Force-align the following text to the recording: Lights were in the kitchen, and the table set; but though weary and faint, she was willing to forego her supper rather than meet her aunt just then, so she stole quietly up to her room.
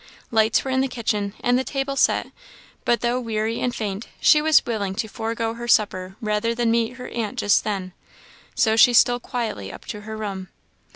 Lights 0.31 0.63
were 0.65 0.71
in 0.71 0.81
the 0.81 0.87
kitchen, 0.87 1.35
and 1.41 1.59
the 1.59 1.63
table 1.63 1.95
set; 1.95 2.31
but 2.85 3.01
though 3.01 3.19
weary 3.19 3.59
and 3.59 3.75
faint, 3.75 4.07
she 4.19 4.41
was 4.41 4.65
willing 4.65 4.95
to 4.95 5.07
forego 5.07 5.53
her 5.53 5.67
supper 5.67 6.15
rather 6.21 6.55
than 6.55 6.71
meet 6.71 6.93
her 6.93 7.07
aunt 7.09 7.37
just 7.37 7.63
then, 7.63 7.93
so 8.55 8.75
she 8.75 8.93
stole 8.93 9.19
quietly 9.19 9.71
up 9.71 9.85
to 9.85 10.01
her 10.01 10.17
room. 10.17 10.49